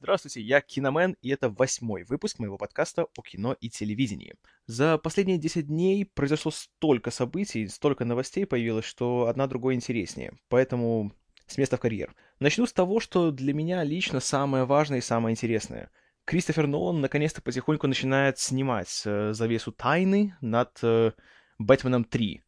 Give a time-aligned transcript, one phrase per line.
[0.00, 4.36] Здравствуйте, я Киномен, и это восьмой выпуск моего подкаста о кино и телевидении.
[4.66, 10.38] За последние 10 дней произошло столько событий, столько новостей появилось, что одна другой интереснее.
[10.48, 11.10] Поэтому
[11.48, 12.14] с места в карьер.
[12.38, 15.90] Начну с того, что для меня лично самое важное и самое интересное.
[16.26, 21.10] Кристофер Нолан наконец-то потихоньку начинает снимать э, завесу тайны над э,
[21.58, 22.40] Бэтменом 3.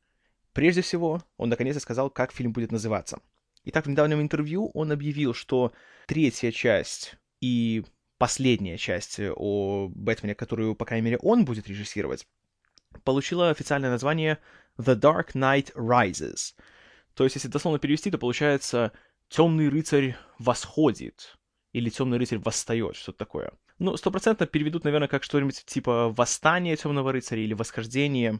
[0.52, 3.18] Прежде всего, он наконец-то сказал, как фильм будет называться.
[3.64, 5.72] Итак, в недавнем интервью он объявил, что
[6.06, 7.84] третья часть и
[8.18, 12.26] последняя часть э, о Бэтмене, которую, по крайней мере, он будет режиссировать,
[13.04, 14.38] получила официальное название
[14.78, 16.54] The Dark Knight Rises.
[17.14, 18.92] То есть, если дословно перевести, то получается
[19.28, 21.38] «Темный рыцарь восходит»
[21.72, 23.52] или «Темный рыцарь восстает», что-то такое.
[23.78, 28.38] Ну, стопроцентно переведут, наверное, как что-нибудь типа «Восстание темного рыцаря» или «Восхождение».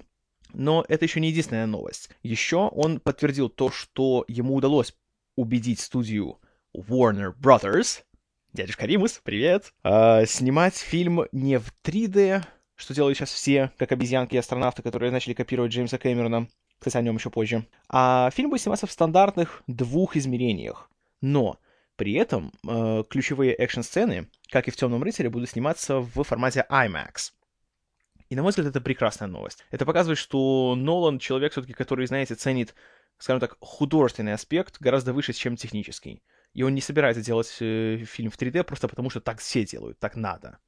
[0.53, 2.11] Но это еще не единственная новость.
[2.23, 4.95] Еще он подтвердил то, что ему удалось
[5.37, 6.41] убедить студию
[6.75, 8.03] Warner Brothers,
[8.53, 12.43] дядюшка Римус, привет, э, снимать фильм не в 3D,
[12.77, 17.03] что делают сейчас все, как обезьянки и астронавты, которые начали копировать Джеймса Кэмерона, кстати, о
[17.03, 17.67] нем еще позже.
[17.89, 20.91] А фильм будет сниматься в стандартных двух измерениях.
[21.21, 21.59] Но
[21.97, 27.33] при этом э, ключевые экшн-сцены, как и в «Темном рыцаре», будут сниматься в формате IMAX.
[28.31, 29.67] И, на мой взгляд, это прекрасная новость.
[29.71, 32.75] Это показывает, что Нолан человек все-таки, который, знаете, ценит
[33.21, 36.23] скажем так, художественный аспект гораздо выше, чем технический.
[36.53, 39.99] И он не собирается делать э, фильм в 3D просто потому, что так все делают,
[39.99, 40.59] так надо.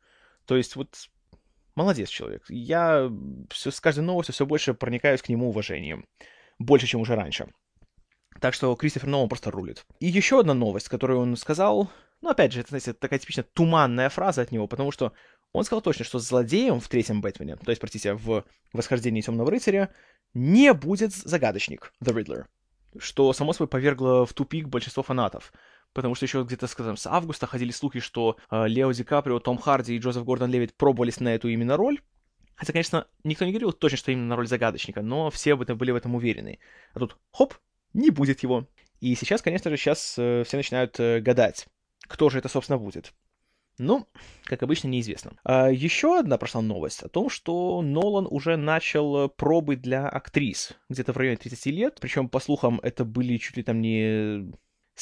[0.47, 1.09] То есть вот
[1.75, 2.45] молодец человек.
[2.49, 3.11] Я
[3.51, 6.07] все, с каждой новостью все больше проникаюсь к нему уважением.
[6.59, 7.49] Больше, чем уже раньше.
[8.41, 9.85] Так что Кристофер Нолан просто рулит.
[10.01, 11.91] И еще одна новость, которую он сказал,
[12.23, 15.13] ну, опять же, это, знаете, такая типичная туманная фраза от него, потому что
[15.53, 19.93] он сказал точно, что злодеем в третьем Бэтмене, то есть, простите, в «Восхождении Темного рыцаря»,
[20.33, 22.45] не будет загадочник, The Riddler,
[22.99, 25.53] что, само собой, повергло в тупик большинство фанатов.
[25.93, 29.59] Потому что еще где-то, скажем, с августа ходили слухи, что э, Лео Ди Каприо, Том
[29.59, 32.01] Харди и Джозеф Гордон Левит пробовались на эту именно роль.
[32.55, 35.77] Хотя, конечно, никто не говорил точно, что именно на роль загадочника, но все об этом
[35.77, 36.61] были в этом уверены.
[36.95, 37.55] А тут, хоп,
[37.93, 38.69] не будет его.
[39.01, 41.67] И сейчас, конечно же, сейчас э, все начинают э, гадать,
[42.03, 43.13] кто же это, собственно, будет.
[43.79, 44.07] Ну,
[44.45, 45.33] как обычно, неизвестно.
[45.45, 51.13] А еще одна прошла новость о том, что Нолан уже начал пробы для актрис где-то
[51.13, 51.99] в районе 30 лет.
[52.01, 54.53] Причем, по слухам, это были чуть ли там не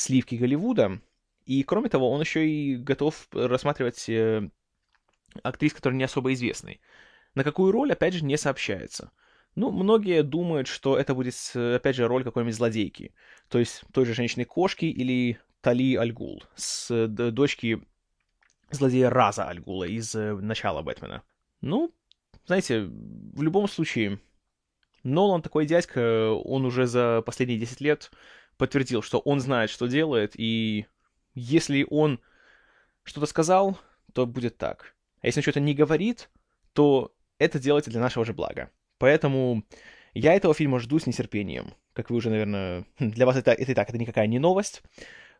[0.00, 1.00] сливки Голливуда.
[1.47, 4.49] И, кроме того, он еще и готов рассматривать э,
[5.43, 6.81] актрис, которые не особо известны.
[7.34, 9.12] На какую роль, опять же, не сообщается.
[9.56, 13.15] Ну, многие думают, что это будет, опять же, роль какой-нибудь злодейки.
[13.49, 17.82] То есть той же женщины-кошки или Тали Альгул с дочки
[18.71, 21.22] злодея Раза Альгула из э, начала Бэтмена.
[21.61, 21.93] Ну,
[22.47, 24.21] знаете, в любом случае,
[25.03, 28.11] Нолан такой дядька, он уже за последние 10 лет
[28.60, 30.87] подтвердил, что он знает, что делает, и
[31.34, 32.21] если он
[33.03, 33.78] что-то сказал,
[34.12, 34.94] то будет так.
[35.22, 36.28] А если он что-то не говорит,
[36.75, 38.70] то это делается для нашего же блага.
[38.99, 39.65] Поэтому
[40.12, 41.72] я этого фильма жду с нетерпением.
[41.94, 44.82] Как вы уже, наверное, для вас это, это и так, это никакая не новость.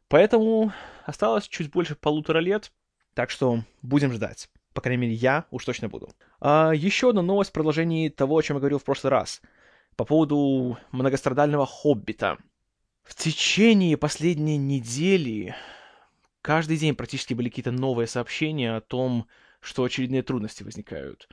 [0.09, 0.72] Поэтому
[1.04, 2.72] осталось чуть больше полутора лет,
[3.14, 4.48] так что будем ждать.
[4.72, 6.10] По крайней мере, я уж точно буду.
[6.41, 9.42] А, еще одна новость в продолжении того, о чем я говорил в прошлый раз.
[9.97, 12.38] По поводу многострадального «Хоббита».
[13.02, 15.54] В течение последней недели
[16.42, 19.26] каждый день практически были какие-то новые сообщения о том,
[19.60, 21.28] что очередные трудности возникают.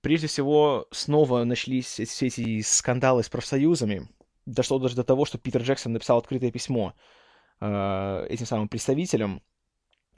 [0.00, 4.08] Прежде всего, снова начались все эти скандалы с профсоюзами.
[4.46, 6.94] Дошло даже до того, что Питер Джексон написал открытое письмо
[7.60, 9.42] э, этим самым представителям,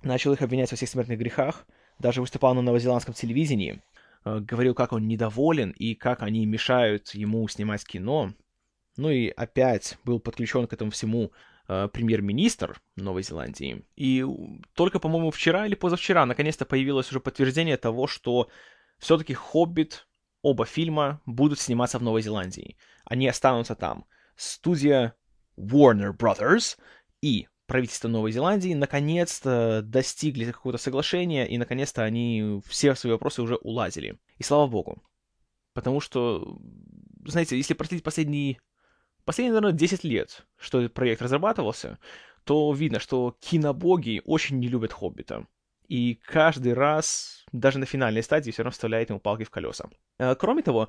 [0.03, 1.67] начал их обвинять во всех смертных грехах,
[1.99, 3.83] даже выступал на новозеландском телевидении,
[4.25, 8.35] э, говорил, как он недоволен и как они мешают ему снимать кино.
[9.01, 11.33] Ну и опять был подключен к этому всему
[11.69, 13.83] э, премьер-министр Новой Зеландии.
[13.97, 14.23] И
[14.75, 18.51] только, по-моему, вчера или позавчера наконец-то появилось уже подтверждение того, что
[18.99, 20.07] все-таки «Хоббит»,
[20.43, 22.77] оба фильма будут сниматься в Новой Зеландии.
[23.07, 24.05] Они останутся там.
[24.37, 25.15] Студия
[25.57, 26.77] Warner Brothers
[27.23, 33.57] и правительство Новой Зеландии наконец-то достигли какого-то соглашения, и наконец-то они все свои вопросы уже
[33.57, 34.19] уладили.
[34.37, 35.03] И слава богу.
[35.73, 36.59] Потому что,
[37.25, 38.59] знаете, если проследить последние,
[39.31, 41.99] последние, наверное, 10 лет, что этот проект разрабатывался,
[42.43, 45.47] то видно, что кинобоги очень не любят Хоббита.
[45.87, 49.89] И каждый раз, даже на финальной стадии, все равно вставляет ему палки в колеса.
[50.19, 50.89] Э, кроме того,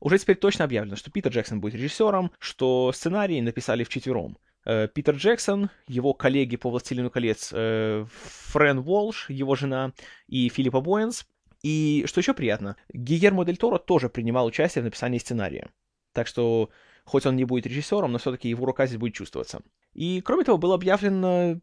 [0.00, 4.36] уже теперь точно объявлено, что Питер Джексон будет режиссером, что сценарий написали вчетвером.
[4.66, 8.04] Э, Питер Джексон, его коллеги по «Властелину колец» э,
[8.52, 9.92] Френ Уолш, его жена,
[10.26, 11.24] и Филиппа Боэнс.
[11.62, 15.70] И что еще приятно, Гиермо Дель Торо тоже принимал участие в написании сценария.
[16.12, 16.68] Так что,
[17.08, 19.62] хоть он не будет режиссером, но все-таки его рука здесь будет чувствоваться.
[19.94, 21.60] И, кроме того, была объявлена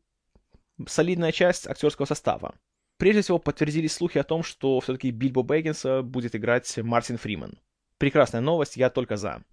[0.87, 2.55] солидная часть актерского состава.
[2.97, 7.59] прежде всего подтвердились слухи о том, что все-таки Бильбо Бэггинса будет играть Мартин Фриман.
[7.97, 9.43] Прекрасная новость, я только за.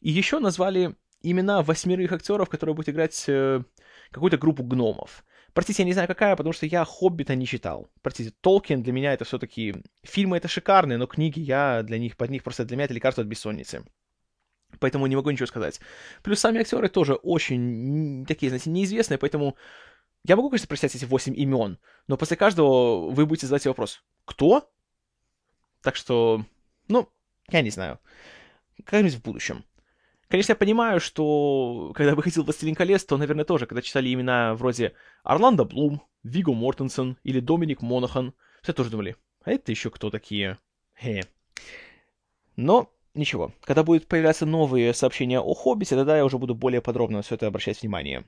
[0.00, 3.62] И еще назвали имена восьмерых актеров, которые будут играть э,
[4.10, 5.24] какую-то группу гномов.
[5.52, 7.90] Простите, я не знаю какая, потому что я «Хоббита» не читал.
[8.02, 9.74] Простите, Толкин для меня это все-таки...
[10.02, 13.22] Фильмы это шикарные, но книги я для них, под них просто для меня это лекарство
[13.22, 13.84] от бессонницы.
[14.78, 15.80] Поэтому не могу ничего сказать.
[16.22, 19.56] Плюс сами актеры тоже очень такие, знаете, неизвестные, поэтому
[20.24, 24.70] я могу, конечно, прочитать эти восемь имен, но после каждого вы будете себе вопрос «Кто?».
[25.82, 26.44] Так что,
[26.88, 27.08] ну,
[27.48, 27.98] я не знаю.
[28.84, 29.64] Как-нибудь в будущем.
[30.28, 34.94] Конечно, я понимаю, что когда выходил «Властелин колец», то, наверное, тоже, когда читали имена вроде
[35.24, 40.58] Орландо Блум, Виго Мортенсен или Доминик Монахан, все тоже думали, а это еще кто такие?
[40.94, 41.22] Хе.
[42.56, 47.18] Но ничего, когда будут появляться новые сообщения о «Хоббите», тогда я уже буду более подробно
[47.18, 48.24] на все это обращать внимание.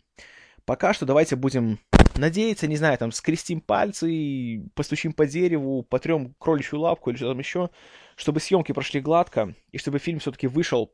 [0.65, 1.79] Пока что давайте будем
[2.17, 7.39] надеяться, не знаю, там, скрестим пальцы, постучим по дереву, потрем кроличью лапку или что там
[7.39, 7.71] еще,
[8.17, 10.93] чтобы съемки прошли гладко, и чтобы фильм все-таки вышел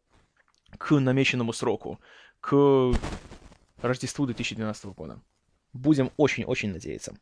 [0.78, 1.98] к намеченному сроку,
[2.40, 2.92] к
[3.82, 5.20] Рождеству 2012 года.
[5.72, 7.16] Будем очень-очень надеяться.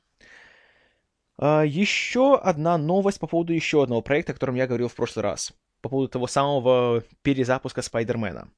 [1.38, 5.22] А, еще одна новость по поводу еще одного проекта, о котором я говорил в прошлый
[5.22, 5.52] раз.
[5.86, 8.48] По поводу того самого перезапуска Спайдермена.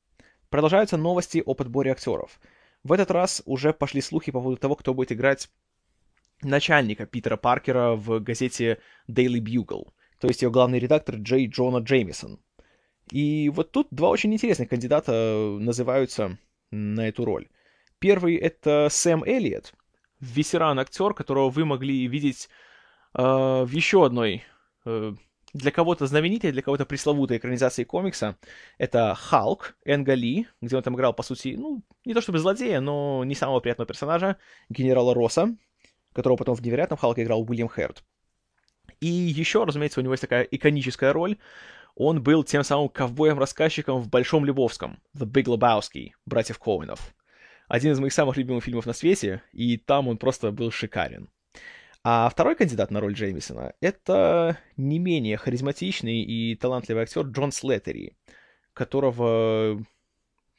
[0.49, 2.41] Продолжаются новости о подборе актеров.
[2.85, 5.51] В этот раз уже пошли слухи по поводу того, кто будет играть
[6.41, 8.79] начальника Питера Паркера в газете
[9.11, 9.89] Daily Bugle,
[10.19, 12.41] то есть ее главный редактор Джей Джона Джеймисон.
[13.11, 15.13] И вот тут два очень интересных кандидата
[15.61, 16.39] называются
[16.71, 17.49] на эту роль.
[17.99, 19.75] Первый— это Сэм Эллиот,
[20.21, 22.49] ветеран-актер, которого вы могли видеть
[23.13, 24.45] э, в еще одной,
[24.87, 25.13] э,
[25.55, 28.37] для кого-то знаменитой, для кого-то пресловутой экранизации комикса.
[28.77, 32.81] Это Халк Энга Ли, где он там играл, по сути, ну, не то чтобы злодея,
[32.81, 34.37] но не самого приятного персонажа,
[34.69, 35.57] генерала Росса,
[36.13, 38.05] которого потом в «Невероятном Халке» играл Уильям Херт.
[39.01, 41.39] И еще, разумеется, у него есть такая иконическая роль
[41.99, 47.13] он был тем самым ковбоем-рассказчиком в Большом Лебовском, The Big Lebowski, братьев Коуэнов.
[47.67, 51.29] Один из моих самых любимых фильмов на свете, и там он просто был шикарен.
[52.05, 58.17] А второй кандидат на роль Джеймисона— это не менее харизматичный и талантливый актер Джон Слеттери,
[58.73, 59.83] которого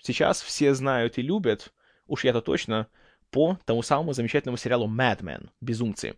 [0.02, 1.74] сейчас все знают и любят,
[2.08, 2.88] уж я-то точно,
[3.32, 6.16] по тому самому замечательному сериалу Mad Men— «Безумцы»,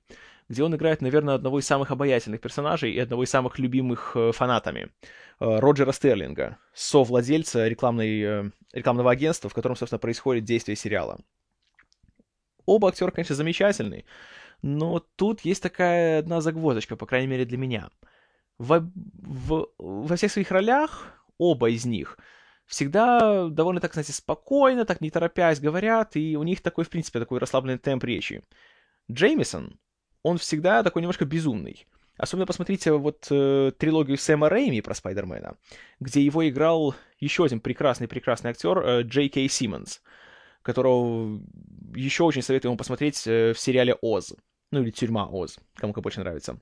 [0.50, 4.32] где он играет, наверное, одного из самых обаятельных персонажей и одного из самых любимых э,
[4.34, 4.90] фанатами.
[5.40, 11.20] Э, Роджера Стерлинга, совладельца рекламной, э, рекламного агентства, в котором, собственно, происходит действие сериала.
[12.66, 14.04] Оба актера, конечно, замечательные,
[14.62, 17.90] но тут есть такая одна загвоздочка, по крайней мере, для меня.
[18.58, 22.18] Во, в, во всех своих ролях оба из них
[22.72, 27.20] всегда довольно так, знаете, спокойно, так не торопясь говорят, и у них такой, в принципе,
[27.20, 28.44] такой расслабленный темп речи.
[29.12, 29.78] Джеймисон,
[30.24, 31.86] он всегда такой немножко безумный.
[32.18, 35.58] Особенно посмотрите вот э, трилогию Сэма Рэйми про Спайдермена,
[36.00, 40.02] где его играл еще один прекрасный-прекрасный актер э, Джей Кей Симмонс,
[40.62, 41.42] которого
[41.96, 44.34] еще очень советую ему посмотреть э, в сериале «Оз».
[44.72, 46.60] Ну или «Тюрьма Оз», кому как больше нравится.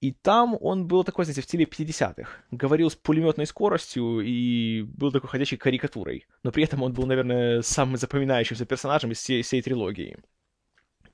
[0.00, 2.28] И там он был такой, знаете, в стиле 50-х.
[2.50, 6.26] Говорил с пулеметной скоростью и был такой ходячей карикатурой.
[6.42, 10.18] Но при этом он был, наверное, самым запоминающимся персонажем из всей, всей трилогии.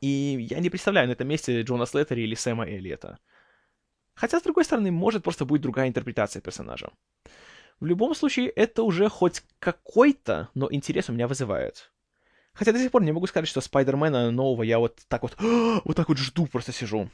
[0.00, 3.18] И я не представляю на этом месте Джона Слеттери или Сэма Эллиота.
[4.14, 6.90] Хотя, с другой стороны, может просто быть другая интерпретация персонажа.
[7.78, 11.91] В любом случае, это уже хоть какой-то, но интерес у меня вызывает.
[12.54, 15.96] Хотя до сих пор не могу сказать, что Спайдермена нового я вот так вот, вот
[15.96, 17.10] так вот жду, просто сижу.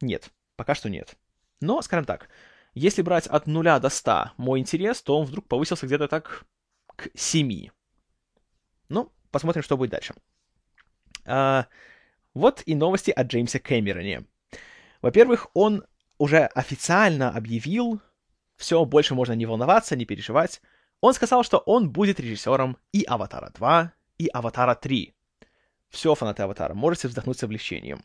[0.00, 1.16] Нет, пока что нет.
[1.60, 2.28] Но, скажем так,
[2.74, 6.44] если брать от нуля до ста мой интерес, то он вдруг повысился где-то так
[6.96, 7.70] к семи.
[8.88, 10.14] Ну, посмотрим, что будет дальше.
[11.24, 11.66] А,
[12.34, 14.26] вот и новости о Джеймсе Кэмероне.
[15.02, 15.84] Во-первых, он
[16.18, 18.00] уже официально объявил,
[18.56, 20.60] все, больше можно не волноваться, не переживать.
[21.00, 25.14] Он сказал, что он будет режиссером и «Аватара 2», и «Аватара 3».
[25.88, 28.04] Все, фанаты «Аватара», можете вздохнуть с облегчением.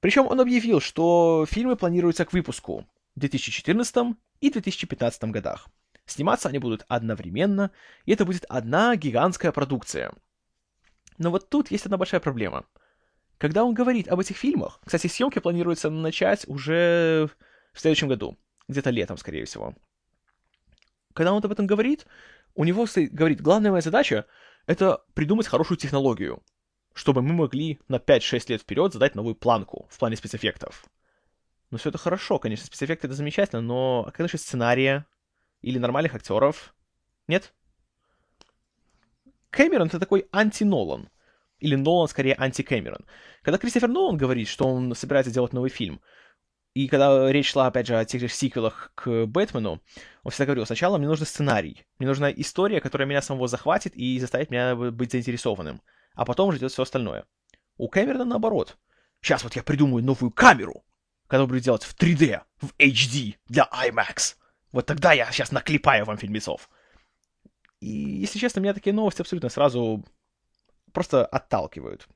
[0.00, 5.68] Причем он объявил, что фильмы планируются к выпуску в 2014 и 2015 годах.
[6.06, 7.70] Сниматься они будут одновременно,
[8.06, 10.12] и это будет одна гигантская продукция.
[11.18, 12.64] Но вот тут есть одна большая проблема—
[13.38, 17.28] когда он говорит об этих фильмах, кстати, съемки планируется начать уже
[17.74, 19.74] в следующем году, где-то летом, скорее всего.
[21.12, 22.06] Когда он об этом говорит,
[22.54, 24.24] у него говорит, главная моя задача—
[24.66, 26.42] это придумать хорошую технологию,
[26.92, 30.84] чтобы мы могли на 5-6 лет вперед задать новую планку в плане спецэффектов.
[31.70, 35.06] Ну, все это хорошо, конечно, спецэффекты— это замечательно, но а как насчет сценария?
[35.62, 36.74] Или нормальных актеров?
[37.26, 37.52] Нет?
[39.50, 41.08] Кэмерон— это такой анти-Нолан.
[41.58, 43.04] Или Нолан скорее анти-Кэмерон.
[43.42, 46.00] Когда Кристофер Нолан говорит, что он собирается делать новый фильм,
[46.76, 49.80] и когда речь шла, опять же, о тех же сиквелах к Бэтмену,
[50.22, 54.20] он всегда говорил, сначала мне нужен сценарий, мне нужна история, которая меня самого захватит и
[54.20, 55.80] заставит меня быть заинтересованным,
[56.14, 57.24] а потом уже идет все остальное.
[57.78, 58.76] У Кэмерона наоборот.
[59.22, 60.84] Сейчас вот я придумаю новую камеру,
[61.28, 64.36] которую буду делать в 3D, в HD, для IMAX.
[64.70, 66.68] Вот тогда я сейчас наклепаю вам фильмецов.
[67.80, 70.04] И, если честно, меня такие новости абсолютно сразу
[70.92, 72.06] просто отталкивают.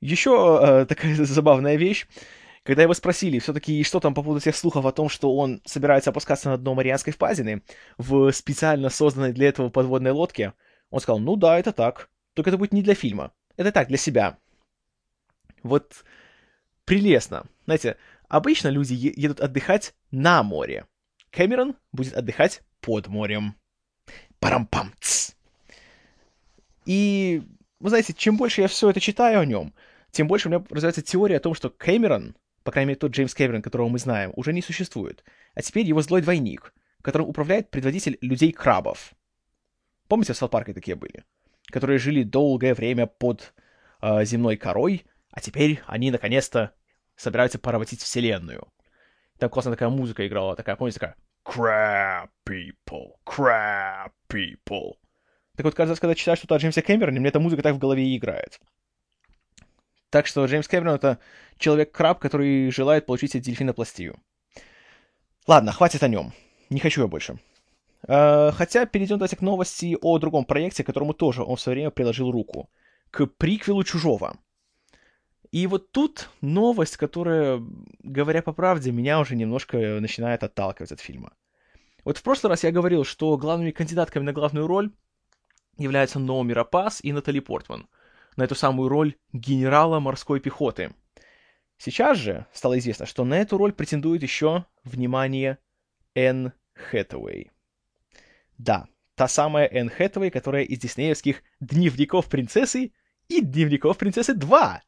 [0.00, 2.06] Еще э, такая забавная вещь.
[2.70, 6.10] Когда его спросили все-таки, что там по поводу всех слухов о том, что он собирается
[6.10, 7.64] опускаться на дно Марианской впадины
[7.98, 10.52] в специально созданной для этого подводной лодке,
[10.88, 12.08] он сказал, ну да, это так.
[12.32, 13.32] Только это будет не для фильма.
[13.56, 14.38] Это так, для себя.
[15.64, 16.04] Вот
[16.84, 17.46] прелестно.
[17.64, 17.96] Знаете,
[18.28, 20.86] обычно люди едут отдыхать на море.
[21.30, 23.56] Кэмерон будет отдыхать под морем.
[24.38, 24.92] Парам-пам!
[26.86, 27.42] И,
[27.80, 29.74] вы знаете, чем больше я все это читаю о нем,
[30.12, 33.34] тем больше у меня развивается теория о том, что Кэмерон по крайней мере, тот Джеймс
[33.34, 35.24] Кэмерон, которого мы знаем, уже не существует.
[35.54, 39.12] А теперь его злой двойник, которым управляет предводитель людей-крабов.
[40.08, 41.24] Помните, в Саут-Парке такие были?
[41.66, 43.54] Которые жили долгое время под
[44.02, 46.72] э, земной корой, а теперь они, наконец-то,
[47.16, 48.66] собираются поработить вселенную.
[49.38, 54.92] Там классная такая музыка играла, такая, помните, такая Crab people, crab people.
[55.56, 57.78] Так вот, каждый раз, когда читаю что-то о Джеймсе Кэмероне, мне эта музыка так в
[57.78, 58.60] голове и играет.
[60.10, 61.18] Так что Джеймс Кэмерон— это
[61.58, 64.18] человек-краб, который желает получить от дельфинопластию.
[65.46, 66.32] Ладно, хватит о нем.
[66.68, 67.38] Не хочу я больше.
[68.06, 71.90] Uh, хотя перейдем давайте к новости о другом проекте, которому тоже он в свое время
[71.90, 72.70] приложил руку.
[73.10, 74.36] К приквелу «Чужого».
[75.52, 77.60] И вот тут новость, которая,
[78.02, 81.32] говоря по правде, меня уже немножко начинает отталкивать от фильма.
[82.04, 84.92] Вот в прошлый раз я говорил, что главными кандидатками на главную роль
[85.76, 87.88] являются Наоми Рапас и Натали Портман—
[88.40, 90.94] на эту самую роль генерала морской пехоты.
[91.76, 95.58] Сейчас же стало известно, что на эту роль претендует еще, внимание,
[96.14, 97.50] Энн Хэтэуэй.
[98.56, 102.92] Да, та самая Энн Хэтэуэй, которая из диснеевских «Дневников принцессы»
[103.28, 104.78] и «Дневников принцессы 2».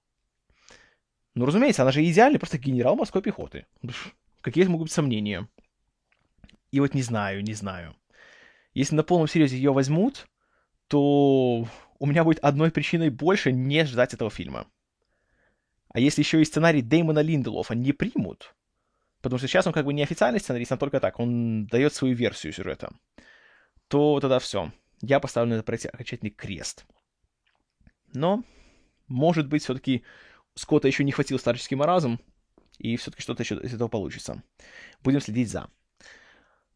[1.34, 3.66] Ну, разумеется, она же идеальный просто генерал морской пехоты.
[4.40, 5.46] Какие могут быть сомнения?
[6.70, 7.94] И вот не знаю, не знаю.
[8.72, 10.26] Если на полном серьезе ее возьмут,
[10.88, 11.66] то
[12.02, 14.66] у меня будет одной причиной больше не ждать этого фильма.
[15.94, 18.56] А если еще и сценарий Дэймона Линделофа не примут,
[19.20, 22.16] потому что сейчас он как бы не официальный сценарист, а только так, он дает свою
[22.16, 22.92] версию сюжета,
[23.86, 24.72] то тогда все.
[25.00, 26.86] Я поставлю на это пройти окончательный крест.
[28.12, 28.42] Но,
[29.06, 30.02] может быть, все-таки
[30.56, 32.18] Скотта еще не хватил старческий маразм,
[32.78, 34.42] и все-таки что-то еще из этого получится.
[35.04, 35.70] Будем следить за.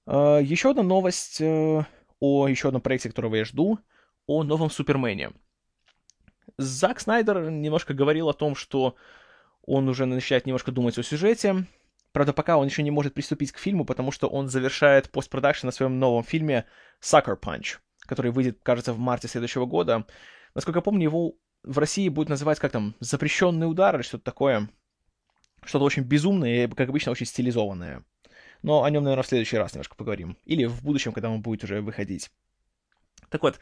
[0.06, 1.85] А, еще одна новость э,
[2.21, 3.80] о еще одном проекте, которого я жду—
[4.26, 5.33] о новом Супермене.
[6.59, 8.97] Зак Снайдер немножко говорил о том, что
[9.62, 11.66] он уже начинает немножко думать о сюжете.
[12.12, 15.73] Правда, пока он еще не может приступить к фильму, потому что он завершает постпродакшн на
[15.73, 16.64] своем новом фильме
[17.02, 20.06] Sucker Punch, который выйдет, кажется, в марте следующего года.
[20.54, 24.71] Насколько я помню, его в России будет называть как там запрещенный удар или что-то такое.
[25.64, 28.04] Что-то очень безумное и, как обычно, очень стилизованное.
[28.62, 30.38] Но о нем, наверное, в следующий раз немножко поговорим.
[30.45, 32.30] Или в будущем, когда он будет уже выходить.
[33.28, 33.59] Так вот,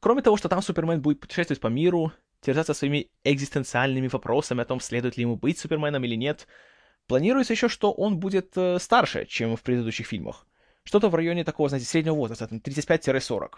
[0.00, 4.80] Кроме того, что там Супермен будет путешествовать по миру, терзаться своими экзистенциальными вопросами о том,
[4.80, 6.46] следует ли ему быть Суперменом или нет,
[7.06, 10.46] планируется еще, что он будет э, старше, чем в предыдущих фильмах.
[10.84, 13.54] Что-то в районе такого, знаете, среднего возраста, 35-40.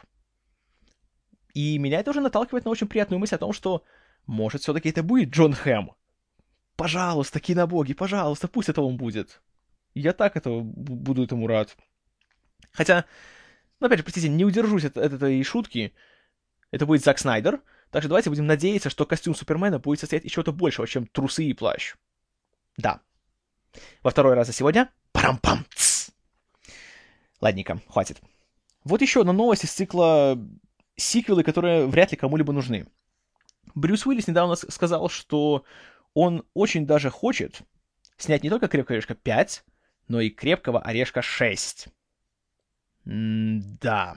[1.54, 3.84] И меня это уже наталкивает на очень приятную мысль о том, что,
[4.26, 5.90] может, все-таки это будет Джон Хэм.
[6.76, 9.42] Пожалуйста, кинобоги, пожалуйста, пусть это он будет.
[9.94, 11.76] Я так это буду этому рад.
[12.72, 13.04] Хотя,
[13.80, 15.92] ну, опять же, простите, не удержусь от, от этой шутки.
[16.70, 17.62] Это будет Зак Снайдер.
[17.90, 21.44] Так что давайте будем надеяться, что костюм Супермена будет состоять из чего-то большего, чем трусы
[21.44, 21.94] и плащ.
[22.76, 23.00] Да.
[24.02, 24.90] Во второй раз за сегодня.
[25.12, 25.64] Парам-пам!
[27.40, 28.20] Ладненько, хватит.
[28.84, 30.38] Вот еще одна новость из цикла
[30.96, 32.86] сиквелы, которые вряд ли кому-либо нужны.
[33.74, 35.64] Брюс Уиллис недавно сказал, что
[36.14, 37.62] он очень даже хочет
[38.16, 39.62] снять не только «Крепкого орешка 5»,
[40.08, 41.88] но и «Крепкого орешка 6».
[43.06, 44.16] М-да.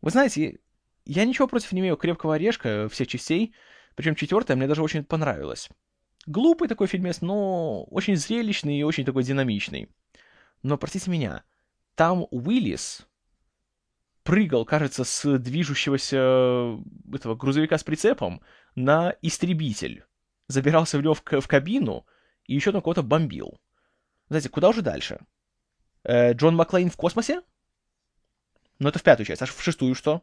[0.00, 0.60] Вы знаете,
[1.04, 3.54] я ничего против не имею крепкого орешка всех частей,
[3.94, 5.68] причем четвертая мне даже очень понравилась.
[6.26, 9.88] Глупый такой фильмец, но очень зрелищный и очень такой динамичный.
[10.62, 11.42] Но, простите меня,
[11.94, 13.08] там Уиллис
[14.22, 16.78] прыгал, кажется, с движущегося э,
[17.14, 18.42] этого грузовика с прицепом
[18.74, 20.04] на истребитель.
[20.48, 22.06] Забирался в него в, кабину
[22.44, 23.58] и еще там кого-то бомбил.
[24.28, 25.20] Знаете, куда уже дальше?
[26.04, 27.40] Э, Джон Маклейн в космосе?
[28.78, 29.42] Но это в пятую часть.
[29.42, 30.22] А в шестую что?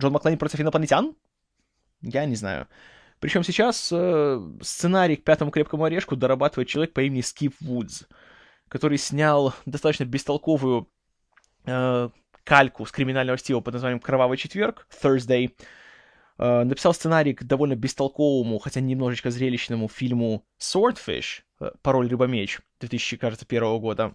[0.00, 1.14] Джон Маклейн против инопланетян?
[2.00, 2.68] Я не знаю.
[3.20, 8.04] Причем сейчас э, сценарий к пятому крепкому орешку дорабатывает человек по имени Скип Вудс,
[8.68, 10.90] который снял достаточно бестолковую
[11.64, 12.10] э,
[12.42, 15.52] кальку с криминального стиля под названием «Кровавый четверг», «Thursday»,
[16.38, 23.78] э, написал сценарий к довольно бестолковому, хотя немножечко зрелищному фильму «Swordfish», э, «Пароль рыба-меч» 2001
[23.78, 24.14] года.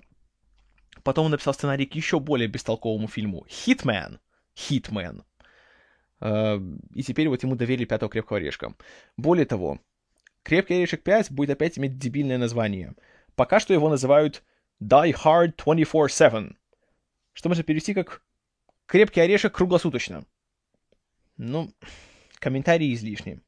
[1.03, 4.19] Потом он написал сценарий к еще более бестолковому фильму «Hitman»,
[4.55, 5.23] «Hitman»,
[6.21, 6.59] Э,
[6.93, 8.75] и теперь вот ему доверили пятого крепкого орешка.
[9.17, 9.79] Более того,
[10.43, 12.95] крепкий орешек 5 будет опять иметь дебильное название.
[13.35, 14.43] Пока что его называют
[14.81, 16.55] Die Hard 24-7,
[17.33, 18.21] что можно перевести как
[18.85, 20.25] крепкий орешек круглосуточно.
[21.37, 21.73] Ну,
[22.39, 23.39] комментарии излишни.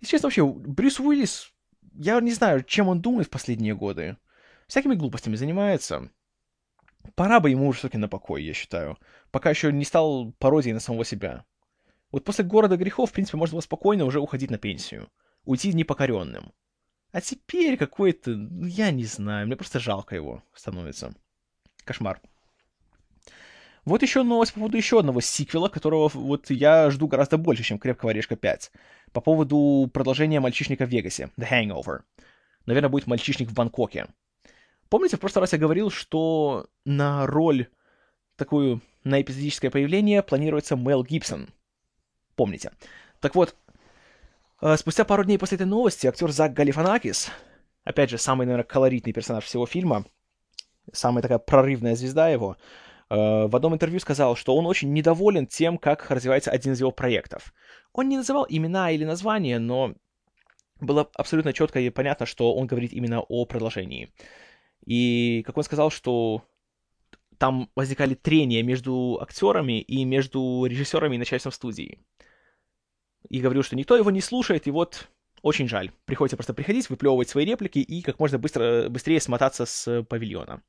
[0.00, 1.52] И честно, вообще, Брюс Уиллис,
[1.94, 4.16] я не знаю, чем он думает в последние годы.
[4.66, 6.10] Всякими глупостями занимается.
[7.14, 8.98] Пора бы ему уже все-таки на покой, я считаю.
[9.30, 11.44] Пока еще не стал пародией на самого себя.
[12.10, 15.08] Вот после города грехов, в принципе, можно было спокойно уже уходить на пенсию.
[15.44, 16.52] Уйти непокоренным.
[17.12, 21.14] А теперь какой-то, ну, я не знаю, мне просто жалко его становится.
[21.84, 22.20] Кошмар.
[23.84, 27.78] Вот еще новость по поводу еще одного сиквела, которого вот я жду гораздо больше, чем
[27.78, 28.70] «Крепкого орешка 5».
[29.12, 32.00] По поводу продолжения «Мальчишника в Вегасе», «The Hangover».
[32.66, 34.08] Наверное, будет «Мальчишник в Бангкоке».
[34.88, 37.68] Помните, в прошлый раз я говорил, что на роль
[38.36, 41.50] такую, на эпизодическое появление планируется Мел Гибсон—
[42.38, 42.70] помните.
[43.20, 43.54] Так вот,
[44.62, 47.30] э, спустя пару дней после этой новости актер Зак Галифанакис,
[47.84, 50.06] опять же, самый, наверное, колоритный персонаж всего фильма,
[50.92, 52.56] самая такая прорывная звезда его,
[53.10, 53.16] э,
[53.46, 57.52] в одном интервью сказал, что он очень недоволен тем, как развивается один из его проектов.
[57.92, 59.94] Он не называл имена или названия, но
[60.80, 64.12] было абсолютно четко и понятно, что он говорит именно о продолжении.
[64.88, 66.42] И как он сказал, что
[67.36, 71.98] там возникали трения между актерами и между режиссерами и начальством студии
[73.28, 75.08] и говорил, что никто его не слушает, и вот
[75.42, 75.92] очень жаль.
[76.06, 80.62] Приходится просто приходить, выплевывать свои реплики и как можно быстро, быстрее смотаться с павильона.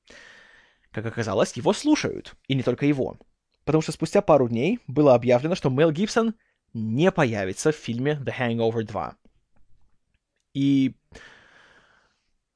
[0.91, 3.17] Как оказалось, его слушают, и не только его.
[3.63, 6.33] Потому что спустя пару дней было объявлено, что Мел Гибсон
[6.73, 9.15] не появится в фильме The Hangover 2.
[10.55, 10.95] И...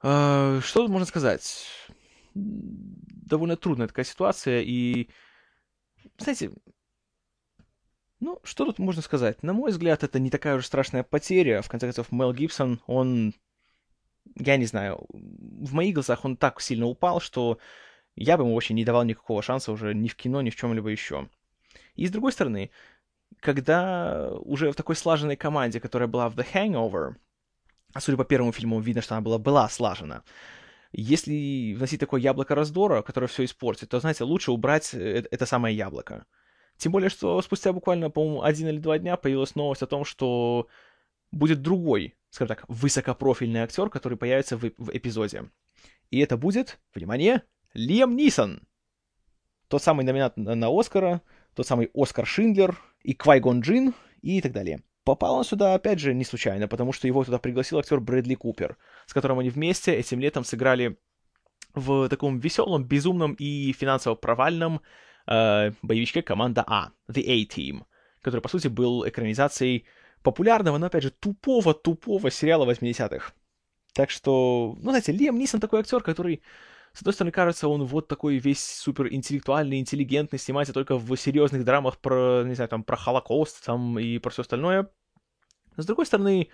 [0.04, 1.66] Э, что тут можно сказать?
[2.36, 5.10] Довольно трудная такая ситуация, и...
[6.18, 6.52] Знаете,
[8.20, 9.42] ну, что тут можно сказать?
[9.44, 11.62] На мой взгляд, это не такая уж страшная потеря.
[11.62, 13.34] В конце концов, Мел Гибсон, он...
[14.38, 17.60] Я не знаю, в моих глазах он так сильно упал, что
[18.16, 20.90] я бы ему вообще не давал никакого шанса уже ни в кино, ни в чем-либо
[20.90, 21.30] еще.
[21.96, 22.72] И с другой стороны,
[23.40, 27.16] когда уже в такой слаженной команде, которая была в The Hangover,
[28.00, 30.24] судя по первому фильму, видно, что она была, была слажена,
[30.92, 35.76] если вносить такое яблоко раздора, которое все испортит, то, знаете, лучше убрать э, это самое
[35.76, 36.26] яблоко.
[36.78, 40.68] Тем более, что спустя буквально, по-моему, один или два дня появилась новость о том, что
[41.32, 45.50] будет другой, скажем так, высокопрофильный актер, который появится в, в эпизоде.
[46.12, 47.42] И это будет, внимание,
[47.74, 48.62] Лиам Нисон.
[49.68, 51.22] Тот самый номинат на, на Оскара,
[51.56, 54.84] тот самый Оскар Шиндлер и Квайгон Джин и так далее.
[55.04, 58.78] Попал он сюда, опять же, не случайно, потому что его туда пригласил актер Брэдли Купер,
[59.06, 60.98] с которым они вместе этим летом сыграли
[61.74, 64.82] в таком веселом, безумном и финансово провальном
[65.28, 67.84] э, боевичке команда А, The A-Team,
[68.22, 69.86] который, по сути, был экранизацией
[70.22, 73.34] популярного, но, опять же, тупого-тупого сериала 80-х.
[73.94, 76.42] Так что, ну, знаете, Лиам Нисон такой актер, который,
[76.94, 81.66] с одной стороны, кажется, он вот такой весь супер интеллектуальный, интеллигентный, снимается только в серьезных
[81.66, 84.90] драмах про, не знаю, там, про Холокост там, и про все остальное.
[85.76, 86.50] С другой стороны,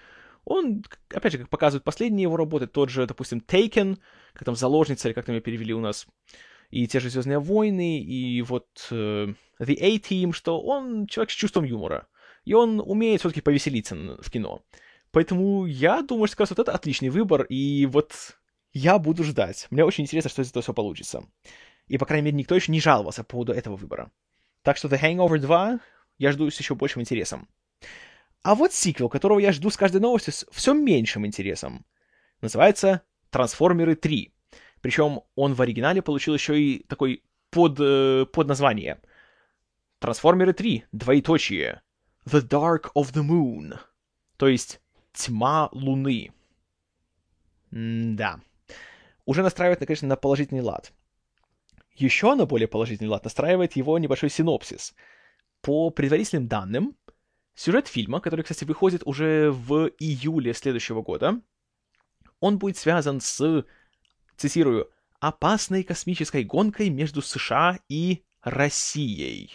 [0.46, 4.00] он, опять же, как показывают последние его работы, тот же, допустим, Taken,
[4.34, 6.08] как там «Заложница», или как там ее перевели у нас,
[6.70, 11.66] и те же «Звездные войны», и вот э, The A-Team, что он человек с чувством
[11.66, 12.08] юмора.
[12.46, 14.64] И он умеет все-таки повеселиться в кино.
[15.12, 18.39] Поэтому я думаю, что как раз вот это отличный выбор, и вот
[18.74, 19.68] я буду ждать.
[19.70, 21.24] Мне очень интересно, что из этого все получится.
[21.88, 24.12] И, по крайней мере, никто еще не жаловался по поводу этого выбора.
[24.62, 25.80] Так что The Hangover 2
[26.18, 27.48] я жду с еще большим интересом.
[28.44, 31.86] А вот сиквел, которого я жду с каждой новостью с все меньшим интересом,
[32.42, 33.02] называется
[33.32, 34.32] «Трансформеры 3».
[34.82, 39.02] Причем он в оригинале получил еще и такой под, э, под название.
[40.00, 41.82] Трансформеры 3, двоеточие.
[42.26, 43.78] The Dark of the Moon.
[44.38, 44.82] То есть
[45.14, 46.32] Тьма Луны.
[47.72, 48.40] М да.
[49.30, 50.92] Уже настраивает, конечно, на положительный лад.
[51.94, 54.96] Еще на более положительный лад настраивает его небольшой синопсис.
[55.62, 56.98] По предварительным данным,
[57.54, 61.40] сюжет фильма, который, кстати, выходит уже в июле следующего года,
[62.40, 63.64] он будет связан с
[64.36, 64.90] цитирую,
[65.20, 69.52] «опасной космической гонкой между США и Россией».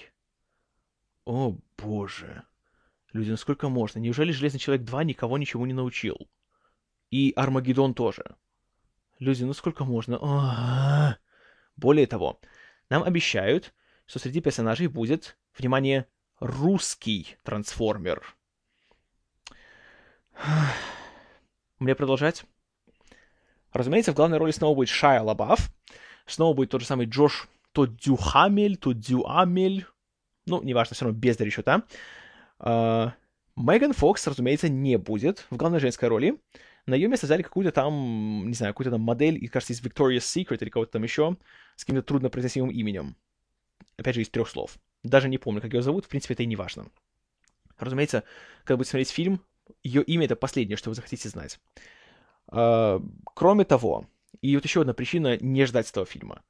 [1.24, 2.44] О, боже.
[3.12, 3.98] Люди, ну сколько можно?
[3.98, 6.28] Неужели Железный Человек 2 никого ничего не научил?
[7.10, 8.36] И Армагеддон тоже.
[9.18, 11.18] Люди, ну сколько можно?
[11.76, 12.40] Более того,
[12.90, 13.74] нам обещают,
[14.06, 16.06] что среди персонажей будет, внимание,
[16.40, 18.36] русский трансформер.
[21.78, 22.44] Мне продолжать?
[23.72, 25.72] Разумеется, в главной роли снова будет Шайа Лабаф,
[26.26, 29.86] снова будет тот же самый Джош то Дюхамель, то Дюамель,
[30.46, 31.82] ну, неважно, все равно без счета.
[32.60, 33.14] А,
[33.56, 36.40] Меган Фокс, разумеется, не будет в главной женской роли.
[36.86, 40.18] На ее место взяли какую-то там, не знаю, какую-то там модель, и, кажется, из Victoria's
[40.18, 41.36] Secret или кого-то там еще,
[41.76, 43.16] с каким-то труднопроизносимым именем.
[43.96, 44.76] Опять же, из трех слов.
[45.02, 46.86] Даже не помню, как ее зовут, в принципе, это и не важно.
[47.78, 48.24] Разумеется,
[48.64, 49.40] когда будете смотреть фильм,
[49.82, 51.58] ее имя— это последнее, что вы захотите знать.
[52.48, 53.00] А,
[53.34, 54.06] кроме того,
[54.40, 56.42] и вот еще одна причина не ждать этого фильма.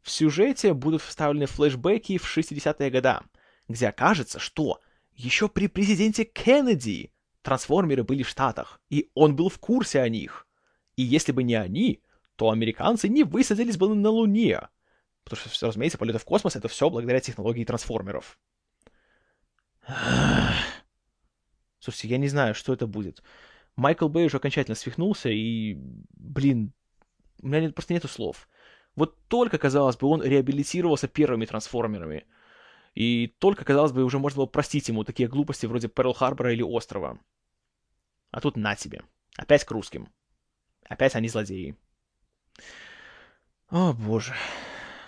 [0.00, 3.20] В сюжете будут вставлены флешбеки в 60-е годы,
[3.68, 4.80] где окажется, что
[5.14, 7.11] еще при президенте Кеннеди
[7.42, 10.46] трансформеры были в Штатах, и он был в курсе о них.
[10.96, 12.02] И если бы не они,
[12.36, 14.68] то американцы не высадились бы на Луне.
[15.24, 18.38] Потому что, разумеется, полеты в космос— это все благодаря технологии трансформеров.
[21.78, 23.22] Слушайте, я не знаю, что это будет.
[23.76, 25.76] Майкл Бэй уже окончательно свихнулся, и,
[26.14, 26.72] блин,
[27.42, 28.48] у меня нет, просто нету слов.
[28.94, 32.26] Вот только, казалось бы, он реабилитировался первыми трансформерами.
[32.94, 37.18] И только, казалось бы, уже можно было простить ему такие глупости вроде Перл-Харбора или Острова.
[38.30, 39.02] А тут на тебе.
[39.36, 40.12] Опять к русским.
[40.88, 41.76] Опять они злодеи.
[43.70, 44.34] О, боже.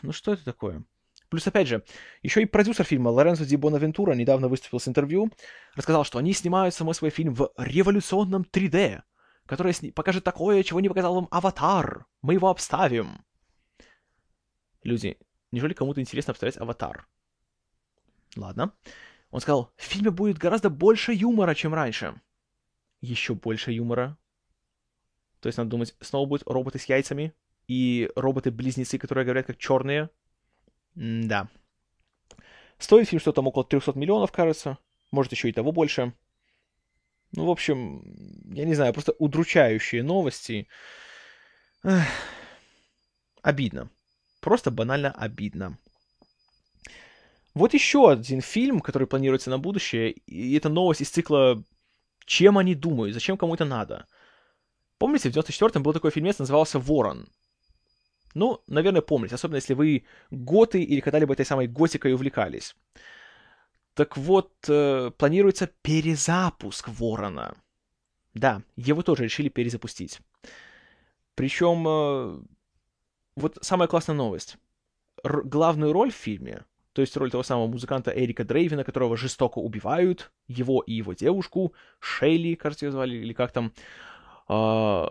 [0.02, 0.84] Ну что это такое?
[1.28, 1.84] Плюс, опять же,
[2.22, 5.30] еще и продюсер фильма Лоренцо Ди Бонавентура недавно выступил с интервью,
[5.74, 9.02] рассказал, что они снимают самой свой фильм в революционном 3D,
[9.46, 12.06] который сни- покажет такое, чего не показал вам «Аватар».
[12.22, 13.24] Мы его обставим.
[14.82, 15.18] Люди,
[15.50, 17.08] неужели кому-то интересно обставлять «Аватар»?
[18.36, 18.72] Ладно.
[19.30, 22.20] Он сказал, в фильме будет гораздо больше юмора, чем раньше.
[23.00, 24.16] Еще больше юмора.
[25.40, 27.34] То есть, надо думать, снова будут роботы с яйцами
[27.66, 30.08] и роботы-близнецы, которые говорят как черные.
[30.96, 31.48] М да.
[32.78, 34.78] Стоит фильм что-то там около 300 миллионов, кажется.
[35.10, 36.12] Может, еще и того больше.
[37.32, 38.02] Ну, в общем,
[38.54, 40.68] я не знаю, просто удручающие новости.
[41.82, 42.06] Эх.
[43.42, 43.90] Обидно.
[44.40, 45.78] Просто банально обидно.
[47.54, 51.62] Вот еще один фильм, который планируется на будущее, и это новость из цикла
[52.26, 53.14] «Чем они думают?
[53.14, 54.06] Зачем кому это надо?»
[54.98, 57.28] Помните, в 94-м был такой фильмец, назывался «Ворон».
[58.34, 62.74] Ну, наверное, помните, особенно если вы готы или когда-либо этой самой готикой увлекались.
[63.94, 67.54] Так вот, э, планируется перезапуск Ворона.
[68.34, 70.18] Да, его тоже решили перезапустить.
[71.36, 72.42] Причем, э,
[73.36, 74.56] вот самая классная новость.
[75.22, 76.64] Р- главную роль в фильме
[76.94, 81.74] то есть роль того самого музыканта Эрика Дрейвина, которого жестоко убивают, его и его девушку,
[81.98, 83.72] Шейли, кажется, ее звали, или как там.
[84.46, 85.10] А,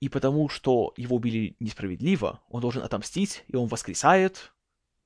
[0.00, 4.52] и потому что его убили несправедливо, он должен отомстить, и он воскресает,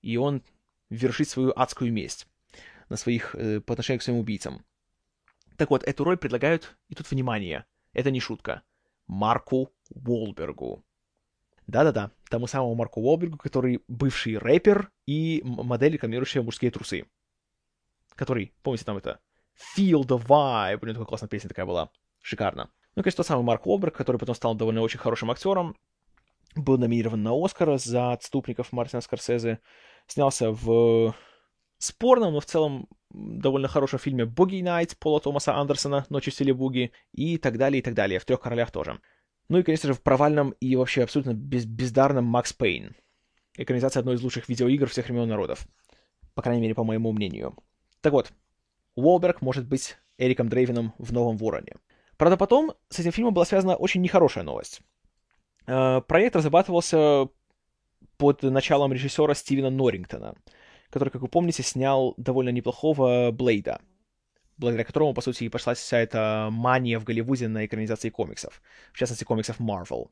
[0.03, 0.43] и он
[0.91, 2.27] вершит свою адскую месть
[2.89, 4.65] на своих, э, по отношению к своим убийцам.
[5.57, 8.63] Так вот, эту роль предлагают, и тут внимание, это не шутка,
[9.07, 10.85] Марку Уолбергу.
[11.69, 17.07] Да-да-да, тому самому Марку Уолбергу, который бывший рэпер и модель, рекламирующая мужские трусы.
[18.15, 19.21] Который, помните, там это
[19.77, 21.91] Feel the Vibe, него такая классная песня такая была.
[22.21, 22.71] Шикарно.
[22.95, 25.77] Ну, конечно, тот самый Марк Уолберг, который потом стал довольно очень хорошим актером,
[26.57, 29.61] был номинирован на Оскара за «Отступников» Мартина Скорсезе,
[30.07, 31.15] снялся в
[31.79, 36.53] спорном, но в целом довольно хорошем фильме «Буги Найт» Пола Томаса Андерсона «Ночи в стиле
[36.53, 38.19] буги» и так далее, и так далее.
[38.19, 39.01] В «Трех королях» тоже.
[39.49, 42.95] Ну и, конечно же, в провальном и вообще абсолютно без бездарном Макс Пейн.
[43.57, 45.67] Экранизация одной из лучших видеоигр всех времен народов.
[46.35, 47.57] По крайней мере, по моему мнению.
[48.01, 48.31] Так вот,
[48.95, 51.77] Уолберг может быть Эриком Дрейвином в «Новом Вороне».
[52.17, 54.81] Правда, потом с этим фильмом была связана очень нехорошая новость.
[55.67, 57.29] Э, проект разрабатывался
[58.17, 60.35] под началом режиссера Стивена Норрингтона,
[60.91, 63.81] который, как вы помните, снял довольно неплохого Блейда—
[64.59, 68.61] благодаря которому, по сути, и пошла вся эта мания в Голливуде на экранизации комиксов,
[68.93, 70.11] в частности, комиксов Marvel.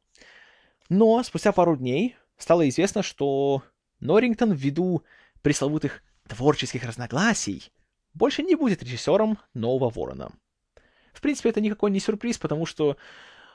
[0.89, 3.63] Но спустя пару дней стало известно, что
[4.01, 5.03] Норрингтон ввиду
[5.43, 7.73] пресловутых творческих разногласий
[8.15, 10.31] больше не будет режиссером «Нового Ворона».
[11.13, 12.97] В принципе, это никакой не сюрприз, потому что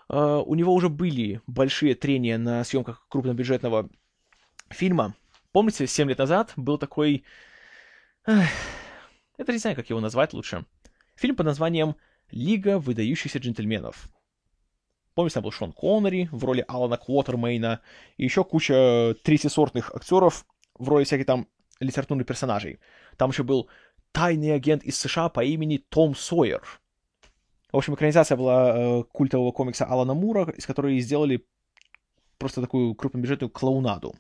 [0.10, 3.89] э, у него уже были большие трения на съемках крупнобюджетного
[4.69, 5.15] фильма.
[5.51, 7.23] Помните, 7 лет назад был такой...
[8.25, 8.49] Эх,
[9.38, 10.65] даже не знаю, как его назвать лучше.
[11.21, 11.97] Фильм под названием
[12.31, 14.10] «Лига выдающихся джентльменов».
[15.13, 17.81] Помните, там был Шон Коннери в роли Алана Квотермейна,
[18.17, 21.47] и еще куча третьесортных актеров в роли всяких там
[21.79, 22.79] литературных персонажей.
[23.17, 23.69] Там еще был
[24.12, 26.63] тайный агент из США по имени Том Сойер.
[27.71, 31.45] В общем, экранизация была э, культового комикса Алана Мура, из которой сделали
[32.39, 34.15] просто такую крупнобюджетную клоунаду,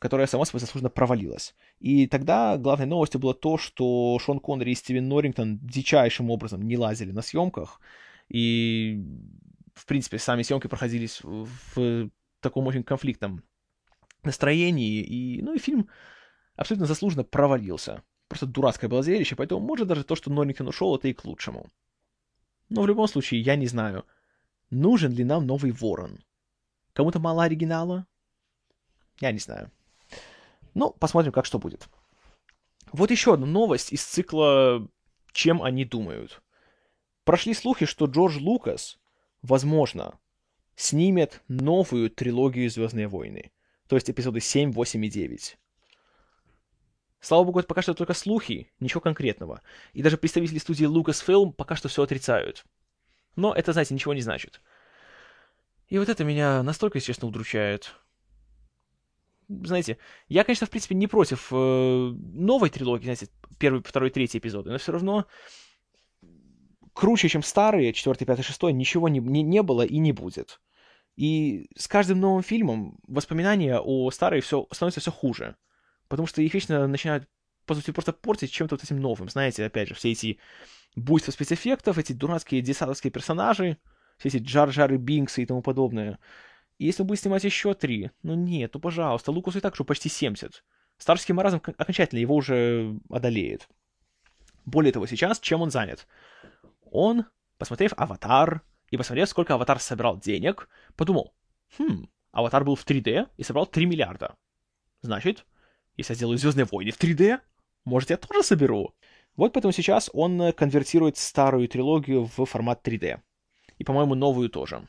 [0.00, 1.54] которая сама собой заслуженно провалилась.
[1.78, 6.76] И тогда главной новостью было то, что Шон Коннери и Стивен Норрингтон дичайшим образом не
[6.76, 7.80] лазили на съемках,
[8.28, 9.04] и,
[9.74, 12.10] в принципе, сами съемки проходились в
[12.40, 13.42] таком очень конфликтном
[14.22, 15.88] настроении, и, ну, и фильм
[16.56, 18.02] абсолютно заслуженно провалился.
[18.28, 21.66] Просто дурацкое было зрелище, поэтому, может, даже то, что Норрингтон ушел, это и к лучшему.
[22.68, 24.06] Но в любом случае, я не знаю,
[24.70, 26.24] нужен ли нам новый Ворон.
[26.92, 28.06] Кому-то мало оригинала?
[29.20, 29.70] Я не знаю.
[30.74, 31.88] Ну, посмотрим, как что будет.
[32.92, 34.86] Вот еще одна новость из цикла
[35.32, 36.42] «Чем они думают».
[37.24, 38.98] Прошли слухи, что Джордж Лукас,
[39.42, 40.18] возможно,
[40.74, 43.52] снимет новую трилогию «Звездные войны».
[43.88, 45.58] То есть эпизоды 7, 8 и 9.
[47.20, 49.62] Слава богу, это пока что только слухи, ничего конкретного.
[49.92, 52.64] И даже представители студии Lucasfilm пока что все отрицают.
[53.36, 54.60] Но это, знаете, ничего не значит.
[55.88, 57.94] И вот это меня настолько, честно, удручает.
[59.64, 64.70] Знаете, я, конечно, в принципе, не против э, новой трилогии, знаете, первый, второй, третий эпизоды,
[64.70, 65.26] но все равно
[66.92, 70.60] круче, чем старые, четвертый, пятый, шестой, ничего не, не, не было и не будет.
[71.16, 75.56] И с каждым новым фильмом воспоминания о старой все, становятся все хуже
[76.10, 77.26] потому что их вечно начинают,
[77.64, 79.30] по сути, просто портить чем-то вот этим новым.
[79.30, 80.38] Знаете, опять же, все эти
[80.96, 83.78] буйства спецэффектов, эти дурацкие десадовские персонажи,
[84.18, 86.18] все эти Джар-Джары Бинксы и тому подобное.
[86.80, 90.08] И если будет снимать еще три, ну нет, ну пожалуйста, Лукасу и так уже почти
[90.08, 90.64] 70.
[90.96, 93.68] Старческий маразм окончательно его уже одолеет.
[94.64, 96.08] Более того, сейчас чем он занят?
[96.90, 97.26] Он,
[97.58, 101.34] посмотрев «Аватар» и посмотрев, сколько «Аватар» собирал денег, подумал,
[101.76, 104.34] хм, «Аватар» был в 3D и собрал 3 миллиарда.
[105.02, 105.44] Значит,
[105.98, 107.40] если я сделаю Звездные войны в 3D,
[107.84, 108.94] может, я тоже соберу.
[109.36, 113.20] Вот поэтому сейчас он конвертирует старую трилогию в формат 3D.
[113.76, 114.88] И, по-моему, новую тоже.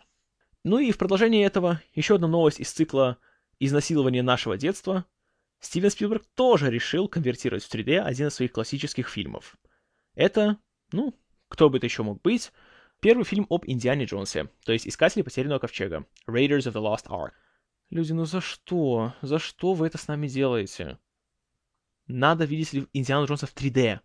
[0.64, 3.18] Ну и в продолжение этого еще одна новость из цикла
[3.60, 5.06] «Изнасилование нашего детства».
[5.60, 9.56] Стивен Спилберг тоже решил конвертировать в 3D один из своих классических фильмов.
[10.14, 10.58] Это,
[10.92, 11.16] ну,
[11.48, 12.52] кто бы это еще мог быть,
[13.00, 17.32] первый фильм об Индиане Джонсе, то есть «Искатели потерянного ковчега» Raiders of the Lost Ark.
[17.90, 19.14] Люди, ну за что?
[19.22, 20.98] За что вы это с нами делаете?
[22.08, 24.00] Надо видеть ли Индиану Джонса в 3D.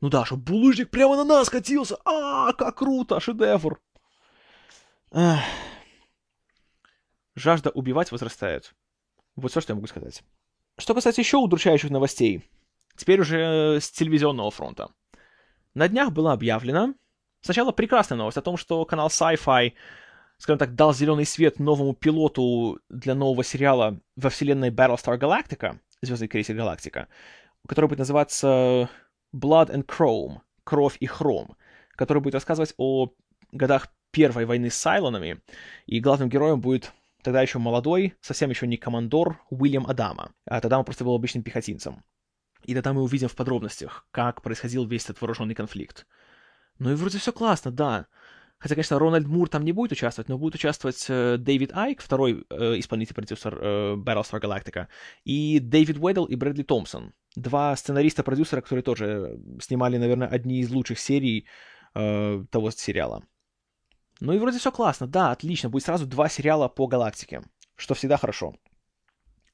[0.00, 1.96] Ну да, чтобы булыжник прямо на нас катился.
[2.04, 3.80] А, как круто, шедевр.
[5.10, 5.40] Эх.
[7.34, 8.74] Жажда убивать возрастает.
[9.36, 10.22] Вот все, что я могу сказать.
[10.78, 12.48] Что касается еще удручающих новостей.
[12.96, 14.90] Теперь уже с телевизионного фронта.
[15.74, 16.94] На днях было объявлено
[17.40, 19.74] сначала прекрасная новость о том, что канал Sci-Fi
[20.38, 26.28] скажем так, дал зеленый свет новому пилоту для нового сериала во вселенной Battlestar Galactica, Звездный
[26.28, 27.08] крейсер Галактика,
[27.66, 28.90] который будет называться
[29.34, 31.56] Blood and Chrome, Кровь и Хром,
[31.92, 33.12] который будет рассказывать о
[33.52, 35.40] годах Первой войны с Сайлонами,
[35.86, 36.92] и главным героем будет
[37.24, 41.42] тогда еще молодой, совсем еще не командор Уильям Адама, а тогда он просто был обычным
[41.42, 42.04] пехотинцем.
[42.64, 46.06] И тогда мы увидим в подробностях, как происходил весь этот вооруженный конфликт.
[46.78, 48.06] Ну и вроде все классно, да.
[48.58, 52.46] Хотя, конечно, Рональд Мур там не будет участвовать, но будет участвовать э, Дэвид Айк, второй
[52.48, 54.86] э, исполнительный продюсер э, Battlestar Galactica,
[55.24, 57.12] и Дэвид Уэддл и Брэдли Томпсон.
[57.36, 61.46] Два сценариста-продюсера, которые тоже снимали, наверное, одни из лучших серий
[61.94, 63.24] э, того сериала.
[64.20, 67.42] Ну и вроде все классно, да, отлично, будет сразу два сериала по галактике,
[67.76, 68.54] что всегда хорошо.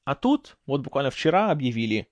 [0.03, 2.07] А тут, вот буквально вчера объявили,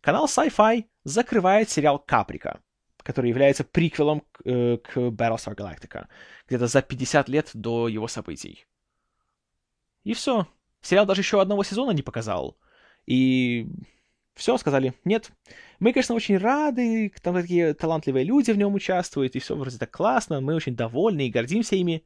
[0.00, 2.60] канал Sci-Fi закрывает сериал Каприка
[3.02, 6.06] который является приквелом к, э, к Battlestar Galactica,
[6.46, 8.64] где-то за 50 лет до его событий.
[10.04, 10.46] И все.
[10.80, 12.58] Сериал даже еще одного сезона не показал.
[13.06, 13.68] И
[14.34, 15.30] все, сказали, нет.
[15.78, 19.90] Мы, конечно, очень рады, там такие талантливые люди в нем участвуют, и все вроде так
[19.90, 22.04] классно, мы очень довольны и гордимся ими.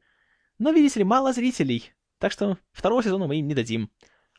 [0.59, 3.91] Но, видите ли, мало зрителей, так что второго сезона мы им не дадим.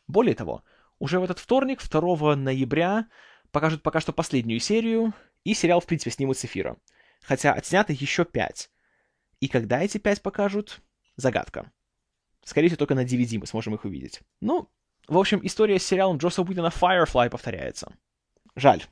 [0.07, 0.63] Более того,
[0.99, 3.07] уже в этот вторник, 2 ноября,
[3.51, 6.77] покажут пока что последнюю серию, и сериал, в принципе, снимут с эфира.
[7.21, 8.69] Хотя отснято еще пять.
[9.39, 10.81] И когда эти пять покажут,
[11.15, 11.71] загадка.
[12.43, 14.21] Скорее всего, только на DVD мы сможем их увидеть.
[14.41, 14.69] Ну,
[15.09, 17.91] в общем, история с сериалом Джоса Уидона Firefly повторяется.
[18.55, 18.83] Жаль.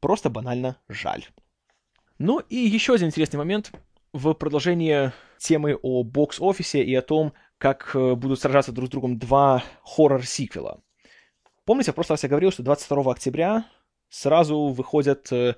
[0.00, 1.24] Просто банально жаль.
[2.18, 3.72] Ну и еще один интересный момент
[4.12, 9.18] в продолжение темы о бокс-офисе и о том, как э, будут сражаться друг с другом
[9.18, 10.80] два хоррор-сиквела.
[11.64, 13.64] Помните, в прошлый раз я говорил, что 22 октября
[14.08, 15.56] сразу выходят э,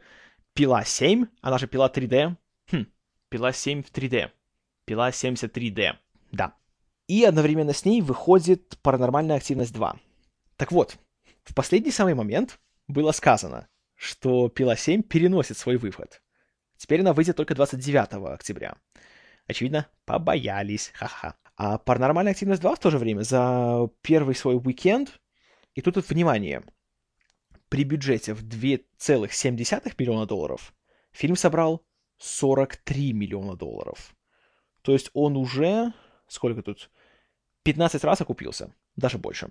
[0.54, 2.37] Пила 7, она же Пила 3D.
[2.70, 2.87] Хм,
[3.28, 4.30] Пила 7 в 3D.
[4.85, 5.94] Пила 73D.
[6.32, 6.54] Да.
[7.08, 9.96] И одновременно с ней выходит Паранормальная активность 2.
[10.56, 10.96] Так вот,
[11.44, 16.22] в последний самый момент было сказано, что «Пила 7» переносит свой выход.
[16.76, 18.76] Теперь она выйдет только 29 октября.
[19.46, 21.36] Очевидно, побоялись, ха-ха.
[21.56, 25.20] А «Паранормальная активность 2» в то же время за первый свой уикенд,
[25.74, 26.62] и тут, вот, внимание,
[27.68, 30.74] при бюджете в 2,7 миллиона долларов
[31.12, 31.84] фильм собрал
[32.18, 34.14] 43 миллиона долларов.
[34.82, 35.92] То есть он уже,
[36.28, 36.90] сколько тут,
[37.66, 39.50] 15 раз окупился, даже больше.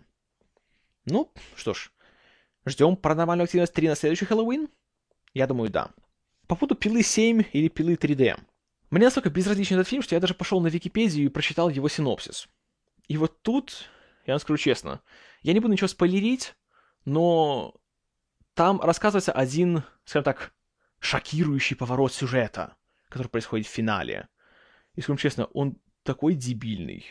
[1.04, 1.92] Ну, что ж,
[2.66, 4.70] ждем паранормальную активность 3 на следующий Хэллоуин?
[5.34, 5.92] Я думаю, да.
[6.48, 8.40] По поводу пилы 7 или пилы 3D.
[8.90, 12.48] Мне настолько безразличен этот фильм, что я даже пошел на Википедию и прочитал его синопсис.
[13.10, 13.90] И вот тут,
[14.26, 15.02] я вам скажу честно,
[15.42, 16.56] я не буду ничего спойлерить,
[17.04, 17.76] но
[18.54, 20.54] там рассказывается один, скажем так,
[21.00, 22.78] шокирующий поворот сюжета,
[23.10, 24.30] который происходит в финале.
[24.96, 27.06] И скажем честно, он такой дебильный.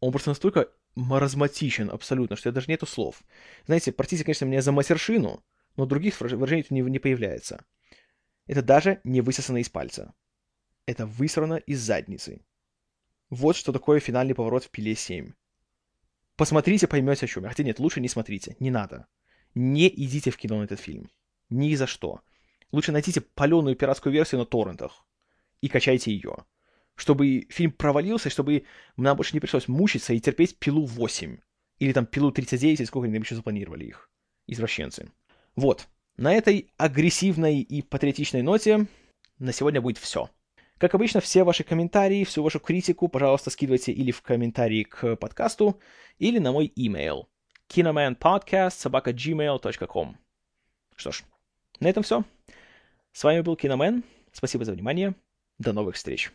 [0.00, 3.22] Он просто настолько маразматичен абсолютно, что даже нету слов.
[3.66, 5.42] Знаете, простите, конечно, меня за матершину,
[5.76, 7.64] но других выражений не, не появляется.
[8.46, 10.14] Это даже не высосано из пальца.
[10.86, 12.40] Это высрано из задницы.
[13.30, 15.32] Вот что такое финальный поворот в пиле 7.
[16.36, 17.44] Посмотрите, поймете о чем.
[17.44, 18.56] Хотя нет, лучше не смотрите.
[18.58, 19.06] Не надо.
[19.54, 21.10] Не идите в кино на этот фильм.
[21.50, 22.20] Ни за что.
[22.70, 25.04] Лучше найдите паленую пиратскую версию на торрентах
[25.60, 26.36] и качайте ее.
[26.98, 28.64] Чтобы фильм провалился, чтобы
[28.96, 31.38] нам больше не пришлось мучиться и терпеть пилу 8.
[31.78, 34.10] Или там пилу 39, или сколько они еще запланировали их.
[34.48, 35.08] Извращенцы.
[35.54, 35.86] Вот.
[36.16, 38.88] На этой агрессивной и патриотичной ноте
[39.38, 40.28] на сегодня будет все.
[40.78, 45.78] Как обычно, все ваши комментарии, всю вашу критику, пожалуйста, скидывайте или в комментарии к подкасту,
[46.18, 47.28] или на мой имейл
[47.68, 50.16] kinomanpodcast.gmail.com
[50.96, 51.22] Что ж,
[51.78, 52.24] на этом все.
[53.12, 54.02] С вами был Киномен.
[54.32, 55.14] Спасибо за внимание.
[55.58, 56.32] До новых встреч.